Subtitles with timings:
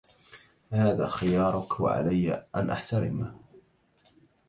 [0.71, 3.35] هذا خيارك و عليّ أن أحترمه.